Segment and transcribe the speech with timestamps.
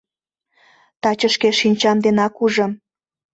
[1.01, 2.71] Таче шке шинчам денак ужым.